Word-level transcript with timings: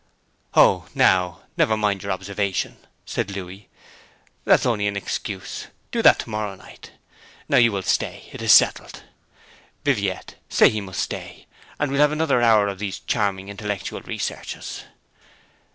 'Oh, 0.55 0.87
now, 0.95 1.43
never 1.57 1.77
mind 1.77 2.01
your 2.01 2.11
observation,' 2.11 2.77
said 3.05 3.29
Louis. 3.29 3.69
'That's 4.45 4.65
only 4.65 4.87
an 4.87 4.95
excuse. 4.97 5.67
Do 5.91 6.01
that 6.01 6.17
to 6.21 6.29
morrow 6.31 6.55
night. 6.55 6.93
Now 7.47 7.57
you 7.57 7.71
will 7.71 7.83
stay. 7.83 8.27
It 8.33 8.41
is 8.41 8.51
settled. 8.51 9.03
Viviette, 9.85 10.37
say 10.49 10.69
he 10.69 10.81
must 10.81 11.01
stay, 11.01 11.45
and 11.79 11.91
we'll 11.91 12.01
have 12.01 12.11
another 12.11 12.41
hour 12.41 12.67
of 12.67 12.79
these 12.79 12.97
charming 13.01 13.47
intellectual 13.49 14.01
researches.' 14.01 14.85